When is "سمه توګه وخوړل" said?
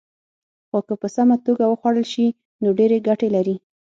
1.15-2.05